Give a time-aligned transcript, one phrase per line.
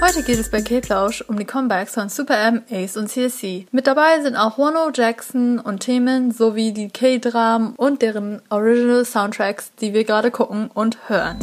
[0.00, 3.66] Heute geht es bei K-Plausch um die Comebacks von Super M, Ace und CSC.
[3.72, 9.72] Mit dabei sind auch Wano, Jackson und Themen sowie die K-Dramen und deren Original Soundtracks,
[9.80, 11.38] die wir gerade gucken und hören.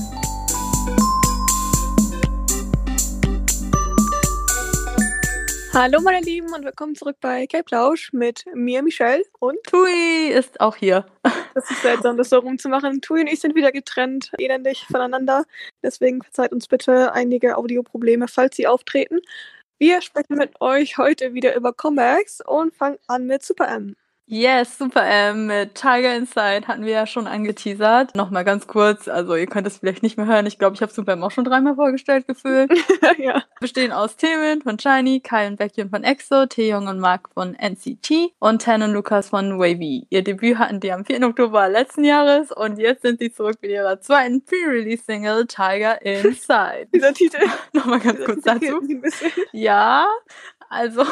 [5.78, 10.78] Hallo meine Lieben und willkommen zurück bei K-Plausch mit mir, Michelle und Tui ist auch
[10.78, 11.06] hier.
[11.54, 13.02] Das ist seltsam, das so rumzumachen.
[13.02, 15.44] Tui und ich sind wieder getrennt, elendig voneinander.
[15.84, 19.20] Deswegen verzeiht uns bitte einige Audioprobleme, falls sie auftreten.
[19.78, 23.98] Wir sprechen mit euch heute wieder über Comebacks und fangen an mit Super M.
[24.28, 28.16] Yes, Super M mit Tiger Inside hatten wir ja schon angeteasert.
[28.16, 30.48] Nochmal ganz kurz, also ihr könnt es vielleicht nicht mehr hören.
[30.48, 32.72] Ich glaube, ich habe Super M auch schon dreimal vorgestellt gefühlt.
[33.20, 33.44] ja.
[33.60, 38.34] Bestehen aus Themen von Shiny, Kai und Becky von EXO, Taeyong und Mark von NCT
[38.40, 40.08] und Tan und Lukas von Wavy.
[40.10, 41.22] Ihr Debüt hatten die am 4.
[41.22, 46.88] Oktober letzten Jahres und jetzt sind sie zurück mit ihrer zweiten Pre-Release-Single Tiger Inside.
[46.96, 47.46] Dieser Titel.
[47.74, 48.82] Nochmal ganz kurz dazu.
[49.52, 50.08] Ja,
[50.68, 51.04] also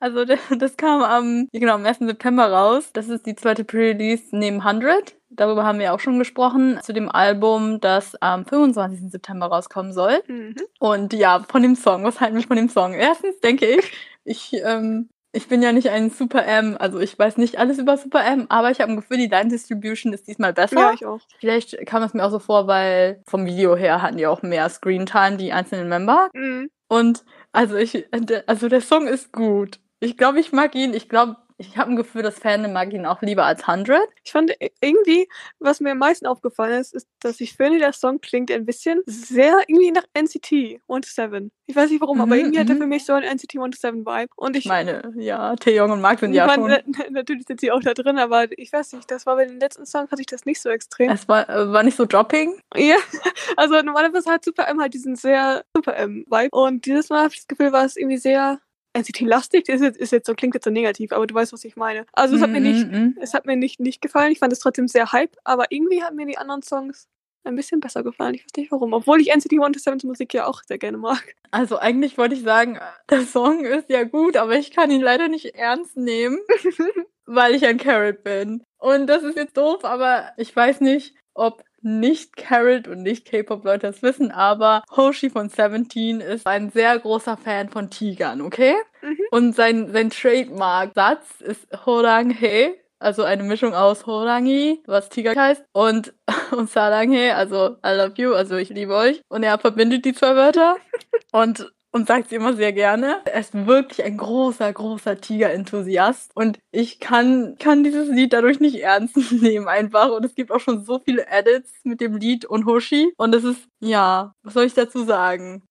[0.00, 0.24] also
[0.58, 1.98] das kam am, genau, am 1.
[1.98, 2.90] September raus.
[2.92, 5.14] Das ist die zweite Pre-Release neben 100.
[5.30, 6.78] Darüber haben wir auch schon gesprochen.
[6.82, 9.10] Zu dem Album, das am 25.
[9.10, 10.22] September rauskommen soll.
[10.26, 10.56] Mhm.
[10.78, 12.04] Und ja, von dem Song.
[12.04, 12.94] Was halten wir von dem Song?
[12.94, 13.92] Erstens denke ich,
[14.24, 17.96] ich, ähm, ich bin ja nicht ein Super M, also ich weiß nicht alles über
[17.98, 20.80] Super M, aber ich habe ein Gefühl, die Line Distribution ist diesmal besser.
[20.80, 21.20] Ja, ich auch.
[21.38, 24.68] Vielleicht kam es mir auch so vor, weil vom Video her hatten die auch mehr
[24.70, 26.30] Screen Time, die einzelnen Member.
[26.32, 26.70] Mhm.
[26.88, 28.06] Und also ich,
[28.46, 29.80] also der Song ist gut.
[30.00, 30.94] Ich glaube, ich mag ihn.
[30.94, 34.00] Ich glaube, ich habe ein Gefühl, das Fandom mag ihn auch lieber als 100.
[34.22, 35.28] Ich fand irgendwie,
[35.58, 39.02] was mir am meisten aufgefallen ist, ist, dass ich finde, der Song klingt ein bisschen
[39.06, 41.50] sehr irgendwie nach NCT 107.
[41.66, 42.80] Ich weiß nicht warum, mhm, aber irgendwie hat er mhm.
[42.80, 44.30] für mich so einen NCT 107 Vibe.
[44.36, 46.72] Und ich meine, ja, Taeyong und Mark sind ja schon.
[47.10, 49.84] Natürlich sind sie auch da drin, aber ich weiß nicht, das war bei den letzten
[49.84, 51.10] Songs hatte ich das nicht so extrem.
[51.10, 52.60] Es war, äh, war nicht so dropping.
[52.76, 52.96] Ja,
[53.56, 57.32] also normalerweise hat Super M halt diesen sehr Super M Vibe und dieses Mal habe
[57.32, 58.60] ich das Gefühl, war es irgendwie sehr
[58.98, 61.76] NCT-lastig ist jetzt, ist jetzt so, klingt jetzt so negativ, aber du weißt, was ich
[61.76, 62.06] meine.
[62.12, 63.14] Also es hat mir nicht, mm -hmm.
[63.20, 64.32] es hat mir nicht, nicht gefallen.
[64.32, 67.08] Ich fand es trotzdem sehr hype, aber irgendwie haben mir die anderen Songs
[67.44, 68.34] ein bisschen besser gefallen.
[68.34, 68.92] Ich weiß nicht warum.
[68.92, 71.34] Obwohl ich NCT 127 Musik ja auch sehr gerne mag.
[71.50, 72.78] Also eigentlich wollte ich sagen,
[73.10, 76.38] der Song ist ja gut, aber ich kann ihn leider nicht ernst nehmen,
[77.26, 78.62] weil ich ein Carrot bin.
[78.78, 83.86] Und das ist jetzt doof, aber ich weiß nicht, ob nicht Carrot und nicht K-Pop-Leute
[83.86, 88.74] das wissen, aber Hoshi von Seventeen ist ein sehr großer Fan von Tigern, okay?
[89.02, 89.18] Mhm.
[89.30, 96.14] Und sein, sein Trademark-Satz ist Horanghe, also eine Mischung aus Horangi, was Tiger heißt, und,
[96.50, 99.20] und Saranghe, also I love you, also ich liebe euch.
[99.28, 100.76] Und er verbindet die zwei Wörter.
[101.32, 103.20] und und sagt sie immer sehr gerne.
[103.24, 108.76] Er ist wirklich ein großer, großer Tiger-Enthusiast und ich kann, kann dieses Lied dadurch nicht
[108.80, 112.66] ernst nehmen einfach und es gibt auch schon so viele Edits mit dem Lied und
[112.66, 115.62] Hoshi und es ist, ja, was soll ich dazu sagen?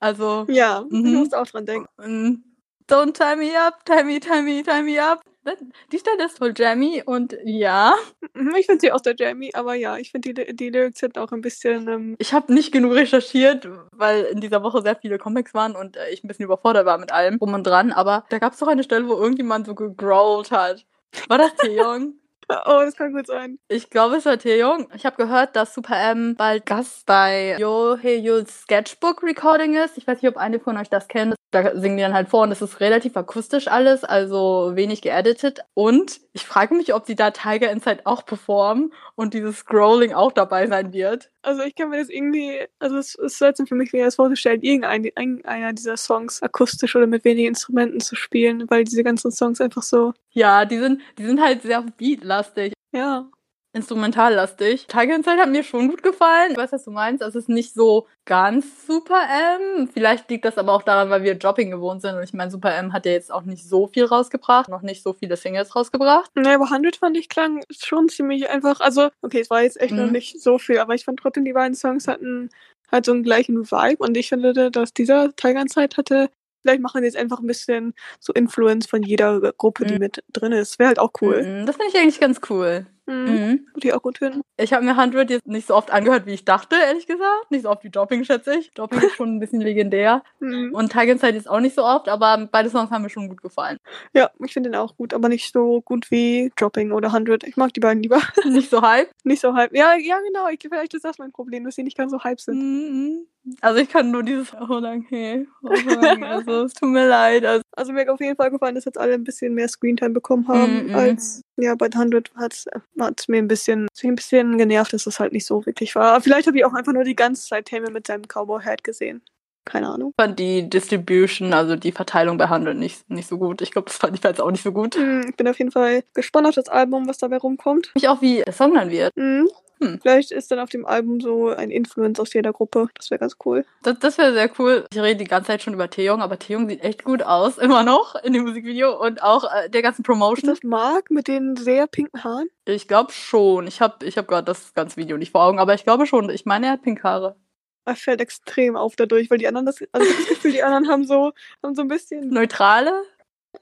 [0.00, 0.46] Also.
[0.48, 1.14] Ja, du mhm.
[1.14, 2.44] musst auch dran denken.
[2.88, 5.22] Don't tie me up, tie me, tie me, tie me up.
[5.92, 7.94] Die Stelle ist voll jammy und ja.
[8.34, 11.18] Mhm, ich finde sie auch sehr jammy, aber ja, ich finde die, die Lyrics sind
[11.18, 11.88] auch ein bisschen.
[11.88, 15.96] Ähm ich habe nicht genug recherchiert, weil in dieser Woche sehr viele Comics waren und
[15.96, 17.92] äh, ich ein bisschen überfordert war mit allem rum und dran.
[17.92, 20.84] Aber da gab es doch eine Stelle, wo irgendjemand so gegrowlt hat.
[21.28, 22.14] War das Theon?
[22.50, 23.58] Oh, das kann gut sein.
[23.68, 24.88] Ich glaube, es war Taeyong.
[24.94, 29.98] Ich habe gehört, dass Super M bald Gast bei Yo Hey Yo's Sketchbook Recording ist.
[29.98, 31.34] Ich weiß nicht, ob eine von euch das kennt.
[31.50, 35.60] Da singen die dann halt vor und es ist relativ akustisch alles, also wenig geeditet.
[35.72, 40.32] Und ich frage mich, ob sie da Tiger Inside auch performen und dieses Scrolling auch
[40.32, 41.30] dabei sein wird.
[41.40, 44.62] Also ich kann mir das irgendwie, also es ist seltsam für mich, wie das vorzustellen,
[44.62, 49.82] irgendeiner dieser Songs akustisch oder mit wenigen Instrumenten zu spielen, weil diese ganzen Songs einfach
[49.82, 50.12] so.
[50.32, 52.74] Ja, die sind, die sind halt sehr beatlastig.
[52.92, 53.30] Ja
[53.72, 54.86] instrumentallastig.
[54.86, 56.52] Tiger Inside hat mir schon gut gefallen.
[56.52, 57.22] Ich weiß, was du meinst.
[57.22, 59.20] Es ist nicht so ganz Super
[59.58, 59.88] M.
[59.88, 62.16] Vielleicht liegt das aber auch daran, weil wir Dropping gewohnt sind.
[62.16, 65.02] Und ich meine, Super M hat ja jetzt auch nicht so viel rausgebracht, noch nicht
[65.02, 66.30] so viele Singles rausgebracht.
[66.34, 68.80] Nee, aber 100 fand ich klang schon ziemlich einfach.
[68.80, 69.98] Also, okay, es war jetzt echt mhm.
[69.98, 72.48] noch nicht so viel, aber ich fand trotzdem, die beiden Songs hatten
[72.90, 74.02] halt so einen gleichen Vibe.
[74.02, 76.30] Und ich finde, dass dieser Tiger Inside hatte
[76.62, 80.00] Vielleicht machen die jetzt einfach ein bisschen so Influence von jeder Gruppe, die mhm.
[80.00, 80.78] mit drin ist.
[80.78, 81.42] Wäre halt auch cool.
[81.42, 82.86] Mhm, das finde ich eigentlich ganz cool.
[83.08, 83.14] Mhm.
[83.14, 83.66] mhm.
[83.74, 84.42] Würde ich auch gut finden.
[84.58, 87.50] Ich habe mir 100 jetzt nicht so oft angehört, wie ich dachte, ehrlich gesagt.
[87.50, 88.70] Nicht so oft wie Dropping, schätze ich.
[88.72, 90.22] Dropping ist schon ein bisschen legendär.
[90.40, 90.74] Mhm.
[90.74, 93.42] Und Tiger Inside ist auch nicht so oft, aber beide Songs haben mir schon gut
[93.42, 93.78] gefallen.
[94.12, 97.44] Ja, ich finde den auch gut, aber nicht so gut wie Dropping oder 100.
[97.44, 98.20] Ich mag die beiden lieber.
[98.44, 99.08] Nicht so hype?
[99.24, 99.74] Nicht so hype.
[99.74, 100.48] Ja, ja, genau.
[100.48, 102.58] Ich, vielleicht ist das mein Problem, dass sie nicht ganz so hype sind.
[102.58, 103.26] Mhm.
[103.60, 105.46] Also ich kann nur dieses Oh danke.
[105.62, 105.68] Oh,
[106.00, 106.26] danke.
[106.26, 107.44] also es tut mir leid.
[107.44, 110.10] Also, also mir hat auf jeden Fall gefallen, dass jetzt alle ein bisschen mehr Screentime
[110.10, 110.94] bekommen haben mm -mm.
[110.94, 115.32] als ja bei 100 hat es mir ein bisschen ein bisschen genervt, dass es halt
[115.32, 116.12] nicht so wirklich war.
[116.12, 118.84] Aber vielleicht habe ich auch einfach nur die ganze Zeit Tammy mit seinem Cowboy Hat
[118.84, 119.22] gesehen.
[119.64, 120.14] keine Ahnung.
[120.16, 123.60] Ich fand die Distribution, also die Verteilung bei Handel nicht, nicht so gut.
[123.60, 124.96] Ich glaube, das fand ich jetzt auch nicht so gut.
[124.96, 127.90] Mhm, ich bin auf jeden Fall gespannt auf das Album, was dabei rumkommt.
[127.94, 129.14] Mich auch, wie der Song dann wird.
[129.16, 129.48] Mhm.
[129.80, 129.98] Hm.
[130.00, 132.88] Vielleicht ist dann auf dem Album so ein Influence aus jeder Gruppe.
[132.94, 133.64] Das wäre ganz cool.
[133.82, 134.84] Das, das wäre sehr cool.
[134.92, 137.82] Ich rede die ganze Zeit schon über Taeyong, aber Taeyong sieht echt gut aus, immer
[137.82, 140.50] noch in dem Musikvideo und auch äh, der ganzen Promotion.
[140.50, 142.48] Ist das Mark mit den sehr pinken Haaren?
[142.64, 143.66] Ich glaube schon.
[143.66, 146.30] Ich habe ich hab gerade das ganze Video nicht vor Augen, aber ich glaube schon.
[146.30, 147.36] Ich meine, er hat pink Haare.
[147.84, 151.06] Er fällt extrem auf dadurch, weil die anderen das, also das Gefühl, die anderen haben
[151.06, 151.32] so,
[151.62, 152.28] haben so ein bisschen.
[152.28, 152.92] Neutrale?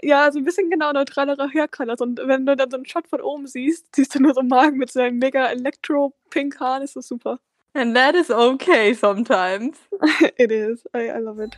[0.02, 2.00] Ja, so ein bisschen genau neutralere Haircolors.
[2.00, 4.78] Und wenn du dann so einen Shot von oben siehst, siehst du nur so Magen
[4.78, 7.38] mit seinem mega Electro-Pink Haaren, ist das super.
[7.74, 9.76] And that is okay sometimes.
[10.38, 10.84] it is.
[10.94, 11.56] I, I love it.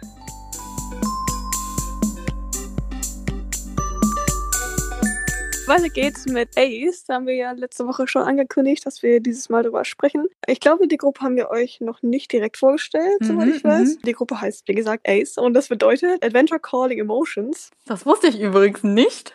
[5.69, 7.05] Weiter geht's mit Ace.
[7.05, 10.27] Da haben wir ja letzte Woche schon angekündigt, dass wir dieses Mal darüber sprechen.
[10.47, 13.97] Ich glaube, die Gruppe haben wir euch noch nicht direkt vorgestellt, mhm, soweit ich weiß.
[13.97, 14.03] Mhm.
[14.07, 17.71] Die Gruppe heißt, wie gesagt, Ace und das bedeutet Adventure Calling Emotions.
[17.85, 19.35] Das wusste ich übrigens nicht.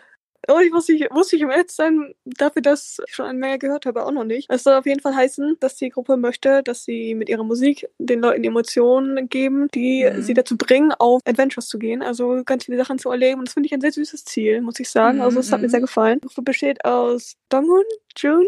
[0.50, 3.86] Oh, ich wusste, ich wusste ich im sein, dafür, dass ich schon eine Menge gehört
[3.86, 4.50] habe, auch noch nicht.
[4.50, 7.88] Es soll auf jeden Fall heißen, dass die Gruppe möchte, dass sie mit ihrer Musik
[7.98, 10.22] den Leuten Emotionen geben, die mhm.
[10.22, 13.40] sie dazu bringen, auf Adventures zu gehen, also ganz viele Sachen zu erleben.
[13.40, 15.22] Und das finde ich ein sehr süßes Ziel, muss ich sagen.
[15.22, 15.72] Also es hat mir mhm.
[15.72, 16.20] sehr gefallen.
[16.22, 17.84] Die Gruppe besteht aus Donghun,
[18.18, 18.46] Jun,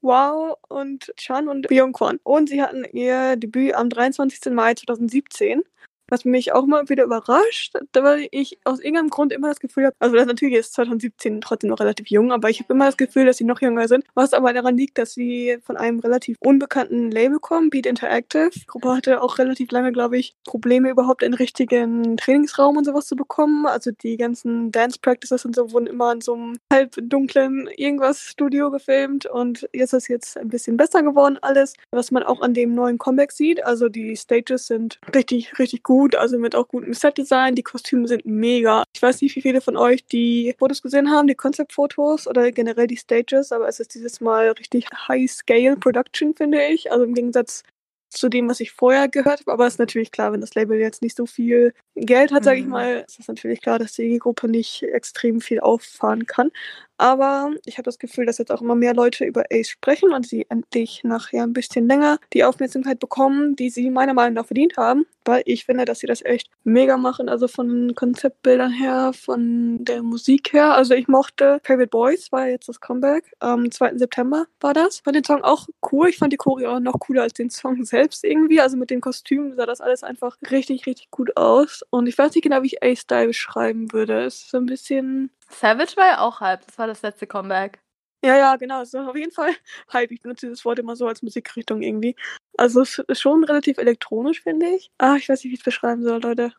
[0.00, 2.20] Wow und Chan und Byungkwon.
[2.22, 4.52] Und sie hatten ihr Debüt am 23.
[4.52, 5.62] Mai 2017
[6.08, 9.96] was mich auch mal wieder überrascht, weil ich aus irgendeinem Grund immer das Gefühl habe,
[9.98, 13.26] also das natürlich ist 2017 trotzdem noch relativ jung, aber ich habe immer das Gefühl,
[13.26, 17.10] dass sie noch jünger sind, was aber daran liegt, dass sie von einem relativ unbekannten
[17.10, 18.50] Label kommen, Beat Interactive.
[18.54, 23.06] Die Gruppe hatte auch relativ lange, glaube ich, Probleme überhaupt einen richtigen Trainingsraum und sowas
[23.06, 23.66] zu bekommen.
[23.66, 28.20] Also die ganzen Dance Practices und so wurden immer in so einem halb dunklen irgendwas
[28.20, 32.54] Studio gefilmt und jetzt ist jetzt ein bisschen besser geworden alles, was man auch an
[32.54, 33.64] dem neuen Comeback sieht.
[33.64, 37.56] Also die Stages sind richtig, richtig gut gut, also mit auch gutem Setdesign.
[37.56, 38.84] Die Kostüme sind mega.
[38.94, 42.86] Ich weiß nicht, wie viele von euch die Fotos gesehen haben, die Concept-Fotos oder generell
[42.86, 46.92] die Stages, aber es ist dieses Mal richtig High-Scale-Production, finde ich.
[46.92, 47.64] Also im Gegensatz
[48.10, 49.52] zu dem, was ich vorher gehört habe.
[49.52, 52.60] Aber es ist natürlich klar, wenn das Label jetzt nicht so viel Geld hat, sage
[52.60, 52.70] ich mhm.
[52.70, 56.52] mal, ist es natürlich klar, dass die Gruppe nicht extrem viel auffahren kann.
[56.98, 60.26] Aber ich habe das Gefühl, dass jetzt auch immer mehr Leute über Ace sprechen und
[60.26, 64.76] sie endlich nachher ein bisschen länger die Aufmerksamkeit bekommen, die sie meiner Meinung nach verdient
[64.76, 65.06] haben.
[65.24, 67.28] Weil ich finde, dass sie das echt mega machen.
[67.28, 70.74] Also von den Konzeptbildern her, von der Musik her.
[70.74, 73.32] Also ich mochte Favorite Boys, war jetzt das Comeback.
[73.38, 73.98] Am 2.
[73.98, 75.00] September war das.
[75.00, 76.08] Fand den Song auch cool.
[76.08, 78.60] Ich fand die Choreo noch cooler als den Song selbst irgendwie.
[78.60, 81.84] Also mit den Kostümen sah das alles einfach richtig, richtig gut aus.
[81.90, 84.24] Und ich weiß nicht genau, wie ich A-Style beschreiben würde.
[84.24, 86.66] Es ist so ein bisschen Savage war ja auch Hype.
[86.66, 87.80] Das war das letzte Comeback.
[88.24, 88.82] Ja, ja, genau.
[88.82, 89.54] Ist auf jeden Fall
[89.92, 90.10] Hype.
[90.10, 92.16] Ich benutze dieses Wort immer so als Musikrichtung irgendwie.
[92.56, 94.90] Also es ist schon relativ elektronisch, finde ich.
[94.98, 96.52] Ah, ich weiß nicht, wie ich es beschreiben soll, Leute.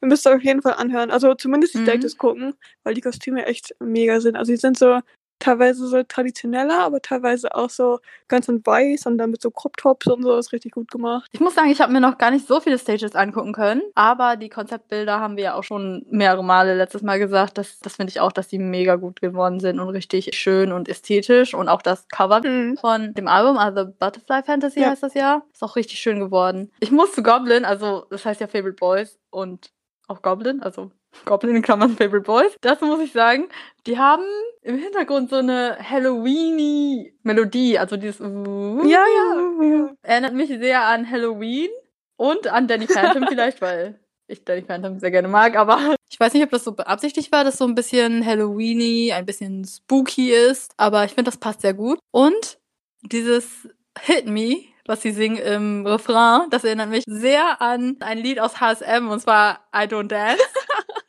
[0.00, 1.10] Ihr müsst auf jeden Fall anhören.
[1.10, 1.84] Also zumindest die mhm.
[1.84, 2.54] Stages gucken,
[2.84, 4.36] weil die Kostüme echt mega sind.
[4.36, 5.00] Also die sind so
[5.38, 9.76] teilweise so traditioneller, aber teilweise auch so ganz in weiß und dann mit so Crop
[9.76, 11.28] Tops und so ist richtig gut gemacht.
[11.32, 14.36] Ich muss sagen, ich habe mir noch gar nicht so viele Stages angucken können, aber
[14.36, 17.58] die Konzeptbilder haben wir ja auch schon mehrere Male letztes Mal gesagt.
[17.58, 20.88] Das, das finde ich auch, dass die mega gut geworden sind und richtig schön und
[20.88, 22.76] ästhetisch und auch das Cover mhm.
[22.76, 24.90] von dem Album, also Butterfly Fantasy ja.
[24.90, 26.70] heißt das ja, ist auch richtig schön geworden.
[26.80, 29.70] Ich muss zu Goblin, also das heißt ja Favorite Boys und
[30.08, 30.90] auch Goblin, also
[31.24, 32.56] Goblin in Klammern Favorite Boys.
[32.60, 33.48] Das muss ich sagen.
[33.86, 34.24] Die haben
[34.62, 38.26] im Hintergrund so eine Halloweeny Melodie, also dieses ja,
[38.84, 39.90] ja, ja.
[40.02, 41.70] Erinnert mich sehr an Halloween
[42.16, 46.34] und an Danny Phantom vielleicht, weil ich Danny Phantom sehr gerne mag, aber ich weiß
[46.34, 50.72] nicht, ob das so beabsichtigt war, dass so ein bisschen Halloweeny, ein bisschen spooky ist,
[50.76, 51.98] aber ich finde, das passt sehr gut.
[52.10, 52.58] Und
[53.02, 53.68] dieses
[54.00, 58.60] Hit Me, was sie singen im Refrain, das erinnert mich sehr an ein Lied aus
[58.60, 60.42] HSM und zwar I Don't Dance.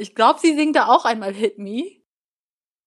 [0.00, 2.00] Ich glaube, sie singt da auch einmal Hit Me.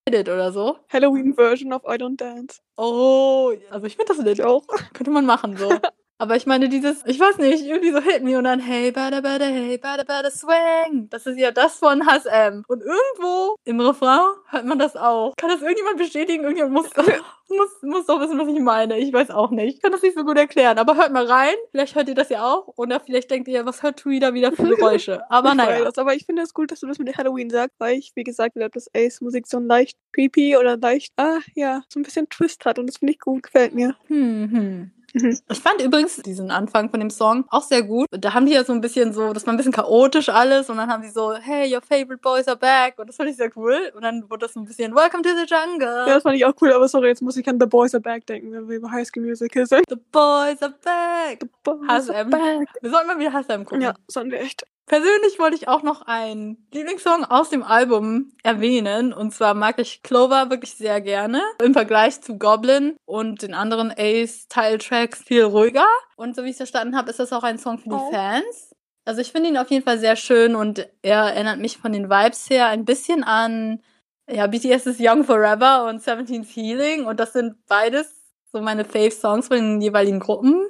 [0.10, 0.79] Hit it oder so.
[0.89, 2.60] Halloween Version of I Don't Dance.
[2.75, 4.65] Oh, also ich finde das Lied auch.
[4.93, 5.70] Könnte man machen so.
[6.23, 9.19] Aber ich meine, dieses, ich weiß nicht, irgendwie so Hit Me und dann Hey, bada,
[9.19, 11.09] bada, hey, bada, bada, swing.
[11.09, 12.63] Das ist ja das von HSM.
[12.69, 15.35] Und irgendwo im Refrain hört man das auch.
[15.35, 16.45] Kann das irgendjemand bestätigen?
[16.45, 16.89] Irgendjemand muss,
[17.49, 18.99] muss, muss doch wissen, was ich meine.
[18.99, 19.75] Ich weiß auch nicht.
[19.75, 20.77] Ich kann das nicht so gut erklären.
[20.77, 21.55] Aber hört mal rein.
[21.71, 22.71] Vielleicht hört ihr das ja auch.
[22.77, 25.23] Oder vielleicht denkt ihr, was hört Tui da wieder für Geräusche?
[25.29, 25.83] Aber naja.
[25.83, 28.23] Das, aber ich finde es gut, dass du das mit Halloween sagst, weil ich, wie
[28.23, 32.03] gesagt, glaube, dass Ace Musik so ein leicht creepy oder leicht, ah, ja, so ein
[32.03, 32.79] bisschen Twist hat.
[32.79, 33.43] Und das finde ich gut.
[33.43, 33.97] Gefällt mir.
[34.07, 34.91] Hm, hm.
[35.13, 35.39] Mhm.
[35.50, 38.08] Ich fand übrigens diesen Anfang von dem Song auch sehr gut.
[38.12, 40.77] Da haben die ja so ein bisschen so, das war ein bisschen chaotisch alles und
[40.77, 43.51] dann haben die so, hey, your favorite boys are back und das fand ich sehr
[43.55, 43.91] cool.
[43.96, 46.08] Und dann wurde das so ein bisschen, welcome to the jungle.
[46.08, 48.01] Ja, das fand ich auch cool, aber sorry, jetzt muss ich an The Boys are
[48.01, 49.84] back denken, wenn wir über High School Musical sind.
[49.88, 51.39] The boys are back.
[51.41, 52.15] The boys HSM.
[52.15, 52.70] are back.
[52.82, 53.82] Wir sollten mal wieder HSM gucken.
[53.82, 54.65] Ja, sollten wir echt.
[54.85, 59.13] Persönlich wollte ich auch noch einen Lieblingssong aus dem Album erwähnen.
[59.13, 61.41] Und zwar mag ich Clover wirklich sehr gerne.
[61.63, 65.87] Im Vergleich zu Goblin und den anderen Ace-Teil-Tracks viel ruhiger.
[66.17, 68.11] Und so wie ich es verstanden habe, ist das auch ein Song für die Oh.
[68.11, 68.75] Fans.
[69.05, 72.09] Also ich finde ihn auf jeden Fall sehr schön und er erinnert mich von den
[72.09, 73.81] Vibes her ein bisschen an
[74.29, 77.05] ja, BTS ist Young Forever und 17's Healing.
[77.05, 78.21] Und das sind beides
[78.51, 80.65] so meine Fave-Songs von den jeweiligen Gruppen.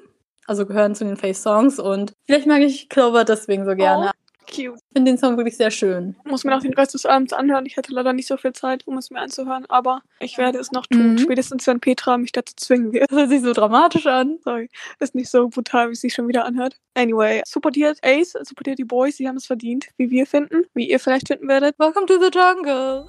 [0.47, 1.79] Also gehören zu den Fave-Songs.
[1.79, 4.11] Und vielleicht mag ich Clover deswegen so gerne.
[4.45, 4.75] Cute.
[4.75, 6.15] Ich finde den Song wirklich sehr schön.
[6.25, 7.65] Muss mir noch den Rest des Abends anhören.
[7.65, 10.71] Ich hatte leider nicht so viel Zeit, um es mir anzuhören, aber ich werde es
[10.71, 11.13] noch tun.
[11.13, 11.17] Mhm.
[11.17, 13.09] Spätestens, wenn Petra mich dazu zwingen wird.
[13.09, 14.39] Das hört sich so dramatisch an.
[14.43, 14.69] Sorry.
[14.99, 16.77] Ist nicht so brutal, wie es sich schon wieder anhört.
[16.93, 20.99] Anyway, supportiert Ace, supportiert die Boys, sie haben es verdient, wie wir finden, wie ihr
[20.99, 21.77] vielleicht finden werdet.
[21.79, 23.05] Welcome to the jungle.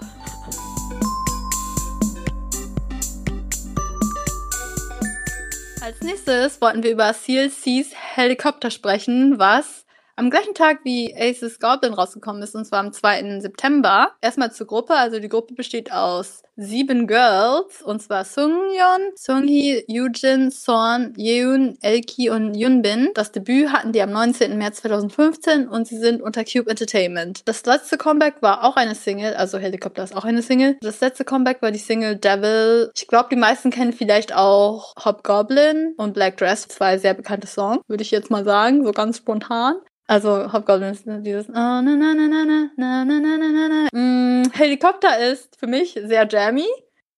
[5.85, 9.84] Als nächstes wollten wir über CLCs Helikopter sprechen, was
[10.16, 13.40] am gleichen Tag wie Aces Goblin rausgekommen ist, und zwar am 2.
[13.40, 14.12] September.
[14.21, 20.50] Erstmal zur Gruppe, also die Gruppe besteht aus sieben Girls, und zwar Sungyeon, Sunghee, Yujin,
[20.50, 23.11] Son, Yeun, Elki und Yunbin.
[23.14, 24.56] Das Debüt hatten die am 19.
[24.56, 27.42] März 2015 und sie sind unter Cube Entertainment.
[27.47, 30.76] Das letzte Comeback war auch eine Single, also Helikopter ist auch eine Single.
[30.80, 32.90] Das letzte Comeback war die Single Devil.
[32.94, 37.80] Ich glaube, die meisten kennen vielleicht auch Hobgoblin und Black Dress, zwei sehr bekannte Songs,
[37.88, 39.75] würde ich jetzt mal sagen, so ganz spontan.
[40.06, 43.88] Also Hobgoblin ist dieses oh, na, na, na, na, na, na, na, na, na, na.
[43.92, 46.66] Mm, Helikopter ist für mich sehr jammy,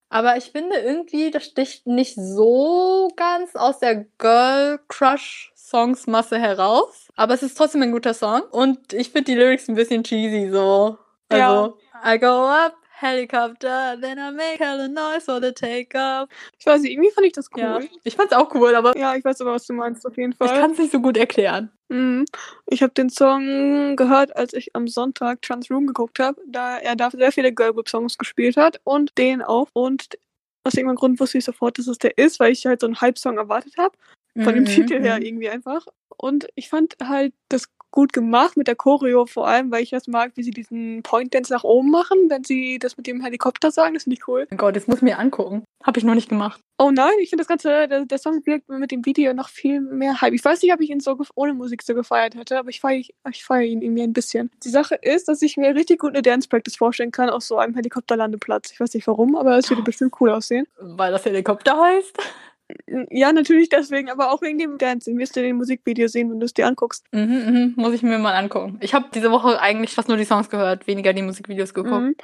[0.09, 6.39] aber ich finde irgendwie, das sticht nicht so ganz aus der Girl Crush Songs Masse
[6.39, 7.09] heraus.
[7.17, 10.49] Aber es ist trotzdem ein guter Song und ich finde die Lyrics ein bisschen cheesy
[10.51, 10.97] so.
[11.29, 16.29] Also, I go up, helicopter, then I make hella noise for the takeoff.
[16.59, 17.61] Ich weiß nicht, irgendwie fand ich das cool.
[17.63, 20.33] Ja, ich fand's auch cool, aber Ja, ich weiß aber, was du meinst, auf jeden
[20.33, 20.61] ich Fall.
[20.61, 21.71] kann es nicht so gut erklären.
[21.89, 22.25] Mhm.
[22.67, 26.97] Ich habe den Song gehört, als ich am Sonntag Trans Room geguckt habe, da er
[26.97, 29.69] da sehr viele Girlgroup-Songs gespielt hat und den auch.
[29.73, 30.19] Und
[30.65, 33.01] aus irgendeinem Grund wusste ich sofort, dass es der ist, weil ich halt so einen
[33.01, 33.97] Hype-Song erwartet habe.
[34.35, 35.23] Von dem Mhm, Titel her mhm.
[35.23, 35.87] irgendwie einfach.
[36.19, 40.07] Und ich fand halt das gut gemacht mit der Choreo vor allem, weil ich das
[40.07, 43.71] mag, wie sie diesen Point Dance nach oben machen, wenn sie das mit dem Helikopter
[43.71, 43.95] sagen.
[43.95, 44.47] Das finde ich cool.
[44.51, 45.65] Mein Gott, jetzt muss ich mir angucken.
[45.83, 46.61] Hab ich noch nicht gemacht.
[46.77, 49.81] Oh nein, ich finde das Ganze, der, der Song wirkt mit dem Video noch viel
[49.81, 50.35] mehr Hype.
[50.35, 52.99] Ich weiß nicht, ob ich ihn so ohne Musik so gefeiert hätte, aber ich feiere
[53.31, 54.51] ich feier ihn irgendwie ein bisschen.
[54.63, 57.57] Die Sache ist, dass ich mir richtig gut eine Dance Practice vorstellen kann auf so
[57.57, 58.73] einem Helikopterlandeplatz.
[58.73, 60.67] Ich weiß nicht warum, aber es würde bestimmt cool aussehen.
[60.79, 62.19] Weil das Helikopter heißt.
[63.11, 65.19] Ja, natürlich deswegen, aber auch wegen dem Dancing.
[65.19, 67.05] Wirst du den Musikvideo sehen, wenn du es dir anguckst.
[67.13, 68.79] Mhm, mhm, muss ich mir mal angucken.
[68.81, 72.03] Ich habe diese Woche eigentlich fast nur die Songs gehört, weniger die Musikvideos geguckt.
[72.03, 72.17] Mhm.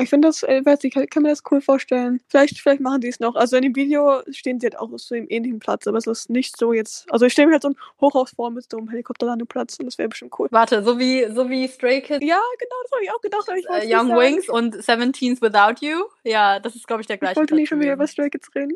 [0.00, 2.20] Ich finde das, äh, weiß ich, kann mir das cool vorstellen.
[2.28, 3.36] Vielleicht, vielleicht machen die es noch.
[3.36, 6.30] Also in dem Video stehen sie halt auch so einem ähnlichen Platz, aber es ist
[6.30, 7.10] nicht so jetzt.
[7.12, 9.98] Also ich stelle mir halt so ein Hochhaus vor mit so einem Helikopterlandeplatz und das
[9.98, 10.48] wäre bestimmt cool.
[10.50, 13.58] Warte, so wie, so wie Stray Kids, Ja, genau, das habe ich auch gedacht, aber
[13.58, 14.20] ich nicht Young sagen.
[14.20, 16.04] Wings und Seventeens Without You.
[16.24, 17.30] Ja, das ist, glaube ich, der gleiche.
[17.30, 18.06] Ich wollte nicht Platz schon wieder über.
[18.06, 18.72] Stray Kids reden.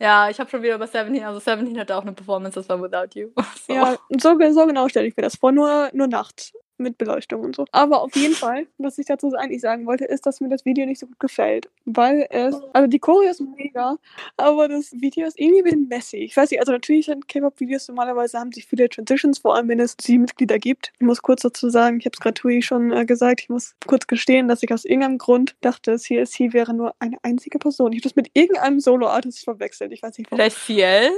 [0.00, 1.24] Ja, ich habe schon wieder über Seventeen.
[1.24, 3.28] Also Seventeen hatte auch eine Performance, das war Without You.
[3.66, 3.72] So.
[3.72, 6.52] Ja, so, so genau stelle ich mir das vor, nur, nur nachts.
[6.76, 7.66] Mit Beleuchtung und so.
[7.70, 10.86] Aber auf jeden Fall, was ich dazu eigentlich sagen wollte, ist, dass mir das Video
[10.86, 11.68] nicht so gut gefällt.
[11.84, 13.96] Weil es, also die Choreo ist mega,
[14.36, 16.16] aber das Video ist irgendwie ein bisschen messy.
[16.16, 19.78] Ich weiß nicht, also natürlich sind K-Pop-Videos normalerweise haben sie viele Transitions, vor allem wenn
[19.78, 20.92] es sieben Mitglieder gibt.
[20.98, 23.74] Ich muss kurz dazu sagen, ich habe es gerade Tui schon äh, gesagt, ich muss
[23.86, 27.92] kurz gestehen, dass ich aus irgendeinem Grund dachte, CLC wäre nur eine einzige Person.
[27.92, 29.92] Ich habe das mit irgendeinem Solo-Artist verwechselt.
[29.92, 30.38] Ich weiß nicht warum.
[30.38, 31.10] Vielleicht CL?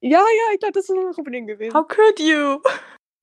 [0.00, 1.74] Ja, ja, ich glaube, das ist ein Problem gewesen.
[1.74, 2.60] How could you?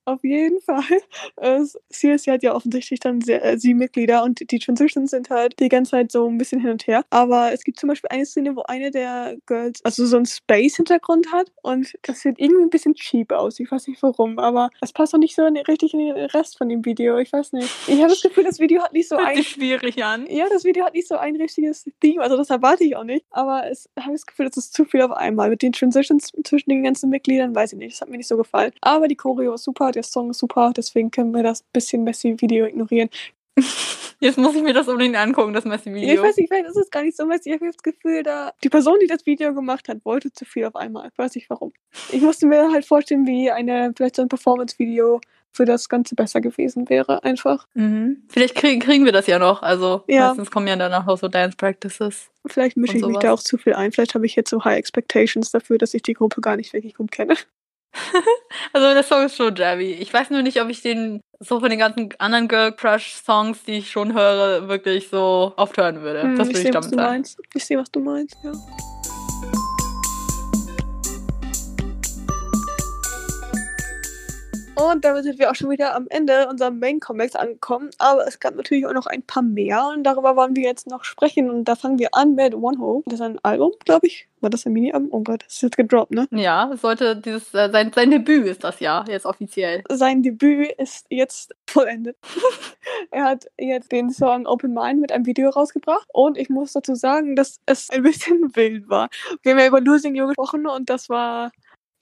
[0.06, 0.84] Auf jeden Fall.
[1.38, 5.60] Es, CSC hat ja offensichtlich dann sehr, äh, sieben Mitglieder und die Transitions sind halt
[5.60, 7.04] die ganze Zeit so ein bisschen hin und her.
[7.10, 11.32] Aber es gibt zum Beispiel eine Szene, wo eine der Girls also so einen Space-Hintergrund
[11.32, 13.60] hat und das sieht irgendwie ein bisschen cheap aus.
[13.60, 16.70] Ich weiß nicht warum, aber es passt auch nicht so richtig in den Rest von
[16.70, 17.18] dem Video.
[17.18, 17.70] Ich weiß nicht.
[17.88, 20.26] Ich habe das Gefühl, das Video hat nicht so ein schwierig an.
[20.30, 23.26] ja, das Video hat nicht so ein richtiges Theme, also das erwarte ich auch nicht.
[23.32, 25.50] Aber es habe das Gefühl, es ist zu viel auf einmal.
[25.50, 27.94] Mit den Transitions zwischen den ganzen Mitgliedern, weiß ich nicht.
[27.94, 28.72] Das hat mir nicht so gefallen.
[28.82, 32.40] Aber die Choreo ist super, der Song ist super, deswegen können wir das bisschen messy
[32.40, 33.10] Video ignorieren.
[34.20, 36.14] Jetzt muss ich mir das unbedingt angucken, das Messi-Video.
[36.14, 37.50] Ich weiß nicht, vielleicht ist es gar nicht so messy.
[37.50, 40.66] Ich habe das Gefühl, da die Person, die das Video gemacht hat, wollte zu viel
[40.66, 41.10] auf einmal.
[41.12, 41.74] Ich weiß nicht warum.
[42.12, 45.20] Ich musste mir halt vorstellen, wie eine, vielleicht so ein Performance-Video
[45.52, 47.68] für das Ganze besser gewesen wäre, einfach.
[47.76, 48.24] Mhm.
[48.28, 49.62] Vielleicht krieg, kriegen wir das ja noch.
[49.62, 50.30] Also ja.
[50.30, 52.30] meistens kommen ja danach noch so Dance Practices.
[52.46, 53.92] Vielleicht mische ich mich da auch zu viel ein.
[53.92, 56.96] Vielleicht habe ich jetzt so High Expectations dafür, dass ich die Gruppe gar nicht wirklich
[56.96, 57.36] gut kenne.
[58.74, 59.94] also der Song ist schon jabby.
[59.94, 63.64] Ich weiß nur nicht, ob ich den so von den ganzen anderen Girl Crush Songs,
[63.64, 66.24] die ich schon höre, wirklich so oft hören würde.
[66.24, 67.24] Hm, das würde ich, ich damit sagen.
[67.54, 68.52] Ich sehe, was du meinst, ja.
[74.76, 77.90] Und damit sind wir auch schon wieder am Ende unserer Main Comics angekommen.
[77.98, 81.06] Aber es gab natürlich auch noch ein paar mehr und darüber wollen wir jetzt noch
[81.06, 81.50] sprechen.
[81.50, 83.10] Und da fangen wir an mit One Hope.
[83.10, 84.28] Das ist ein Album, glaube ich.
[84.42, 85.10] War das ein Mini-Album?
[85.12, 86.28] Oh Gott, das ist jetzt gedroppt, ne?
[86.32, 89.82] Ja, es sollte dieses, äh, sein, sein Debüt ist das ja, jetzt offiziell.
[89.90, 92.18] Sein Debüt ist jetzt vollendet.
[93.12, 96.08] er hat jetzt den Song Open Mind mit einem Video rausgebracht.
[96.14, 99.10] Und ich muss dazu sagen, dass es ein bisschen wild war.
[99.42, 101.52] Wir haben ja über Losing You gesprochen und das war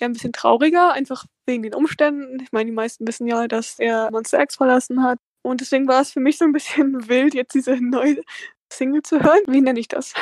[0.01, 2.41] ja ein bisschen trauriger, einfach wegen den Umständen.
[2.41, 5.19] Ich meine, die meisten wissen ja, dass er Monster X verlassen hat.
[5.43, 8.21] Und deswegen war es für mich so ein bisschen wild, jetzt diese neue
[8.71, 9.41] Single zu hören.
[9.47, 10.13] Wie nenne ich das?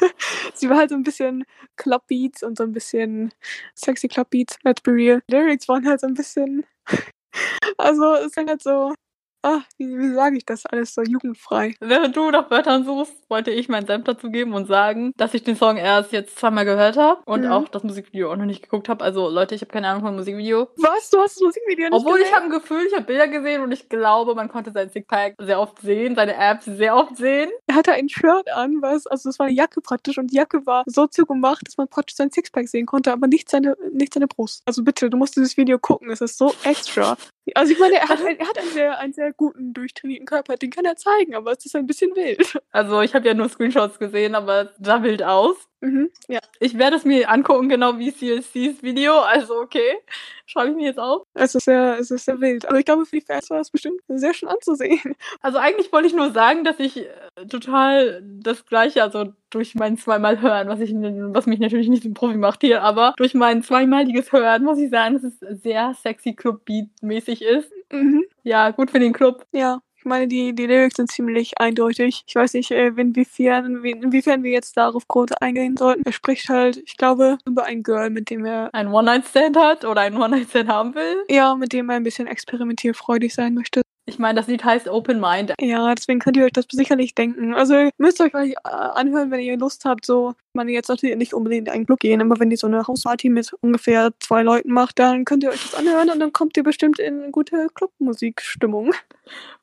[0.54, 1.44] Sie war halt so ein bisschen
[1.76, 3.32] Clubbeats und so ein bisschen
[3.74, 5.22] sexy Clubbeats, let's be real.
[5.28, 6.64] Lyrics waren halt so ein bisschen,
[7.78, 8.94] also es sind halt so
[9.42, 11.74] Ach, wie, wie sage ich das alles so jugendfrei?
[11.80, 15.44] Während du nach Wörtern suchst, wollte ich meinen Senf dazu geben und sagen, dass ich
[15.44, 17.52] den Song erst jetzt zweimal gehört habe und mhm.
[17.52, 19.04] auch das Musikvideo auch noch nicht geguckt habe.
[19.04, 20.68] Also Leute, ich habe keine Ahnung vom Musikvideo.
[20.76, 21.10] Was?
[21.10, 22.26] Du hast das Musikvideo nicht Obwohl gesehen?
[22.28, 25.36] ich habe ein Gefühl, ich habe Bilder gesehen und ich glaube, man konnte sein Sixpack
[25.38, 27.50] sehr oft sehen, seine Apps sehr oft sehen.
[27.68, 30.66] Er hatte ein Shirt an, was, also das war eine Jacke praktisch und die Jacke
[30.66, 34.26] war so zugemacht, dass man praktisch sein Sixpack sehen konnte, aber nicht seine, nicht seine
[34.26, 34.62] Brust.
[34.66, 37.16] Also bitte, du musst dieses Video gucken, es ist so extra.
[37.54, 40.70] Also ich meine, er hat, er hat einen, sehr, einen sehr guten, durchtrainierten Körper, den
[40.70, 42.60] kann er zeigen, aber es ist ein bisschen wild.
[42.70, 45.56] Also ich habe ja nur Screenshots gesehen, aber es sah wild aus.
[45.80, 46.40] Mhm, ja.
[46.58, 49.20] Ich werde es mir angucken, genau wie CLCs Video.
[49.20, 49.98] Also okay,
[50.46, 51.22] schreibe ich mir jetzt auf.
[51.34, 52.66] Es ist sehr, es ist sehr wild.
[52.68, 55.00] Aber ich glaube, für die Fans war es bestimmt sehr schön anzusehen.
[55.40, 59.96] Also eigentlich wollte ich nur sagen, dass ich äh, total das Gleiche, also durch mein
[59.96, 63.62] zweimal Hören, was ich, was mich natürlich nicht zum Profi macht hier, aber durch mein
[63.62, 67.72] zweimaliges Hören muss ich sagen, dass es sehr sexy Club-Beat-mäßig ist.
[67.92, 68.24] Mhm.
[68.42, 69.46] Ja, gut für den Club.
[69.52, 69.80] Ja.
[70.08, 72.24] Ich meine, die, die Lyrics sind ziemlich eindeutig.
[72.26, 76.00] Ich weiß nicht, äh, inwiefern, inwiefern wir jetzt darauf groß eingehen sollten.
[76.06, 80.00] Er spricht halt, ich glaube, über ein Girl, mit dem er ein One-Night-Stand hat oder
[80.00, 81.24] ein One-Night-Stand haben will.
[81.28, 83.82] Ja, mit dem er ein bisschen experimentierfreudig sein möchte.
[84.08, 85.52] Ich meine, das Lied heißt Open Mind.
[85.60, 87.52] Ja, deswegen könnt ihr euch das sicherlich denken.
[87.52, 90.06] Also ihr müsst euch vielleicht äh, anhören, wenn ihr Lust habt.
[90.06, 92.56] So, ich meine, jetzt solltet ihr nicht unbedingt in einen Club gehen, aber wenn ihr
[92.56, 96.20] so eine Hausparty mit ungefähr zwei Leuten macht, dann könnt ihr euch das anhören und
[96.20, 98.94] dann kommt ihr bestimmt in gute Clubmusikstimmung.